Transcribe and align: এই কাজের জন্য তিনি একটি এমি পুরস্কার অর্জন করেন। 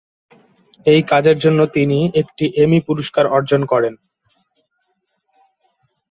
এই 0.85 1.01
কাজের 1.11 1.37
জন্য 1.37 1.59
তিনি 1.75 1.99
একটি 2.21 2.45
এমি 2.63 2.79
পুরস্কার 2.87 3.25
অর্জন 3.27 3.61
করেন। 3.71 3.93